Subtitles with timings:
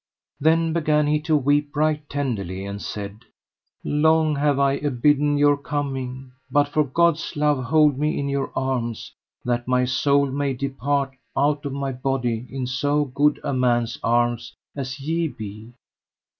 [0.39, 3.19] Then began he to weep right tenderly, and said:
[3.83, 9.13] Long have I abiden your coming, but for God's love hold me in your arms,
[9.45, 14.55] that my soul may depart out of my body in so good a man's arms
[14.75, 15.71] as ye be.